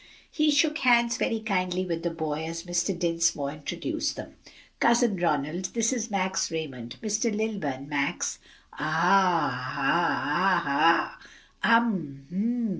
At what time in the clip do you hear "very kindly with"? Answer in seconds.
1.17-2.01